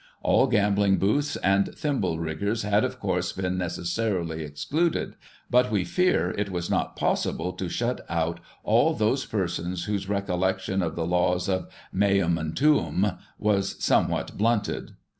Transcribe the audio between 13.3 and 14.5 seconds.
was somewhat